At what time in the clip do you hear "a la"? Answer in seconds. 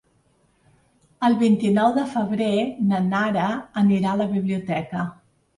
4.15-4.31